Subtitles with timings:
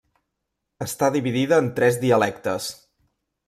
[0.85, 2.75] Està dividida en tres dialectes.